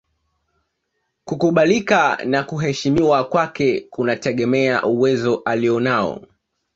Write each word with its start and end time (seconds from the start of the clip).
Kukubalika 1.25 2.17
na 2.25 2.43
kuheshimiwa 2.43 3.23
kwake 3.23 3.81
kunategemea 3.91 4.83
uwezo 4.83 5.41
alionao 5.45 6.23